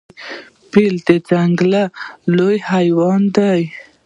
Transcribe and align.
فیل 0.71 0.95
د 1.07 1.09
ځنګل 1.29 1.73
لوی 2.35 2.57
حیوان 2.69 3.21
دی. 3.37 3.61